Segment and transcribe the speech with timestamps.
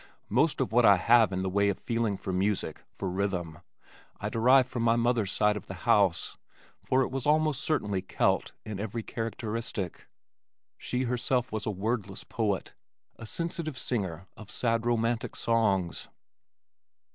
[0.29, 3.59] Most of what I have in the way of feeling for music, for rhythm,
[4.19, 6.37] I derive from my mother's side of the house,
[6.81, 10.07] for it was almost entirely Celt in every characteristic.
[10.79, 12.73] She herself was a wordless poet,
[13.17, 16.07] a sensitive singer of sad romantic songs.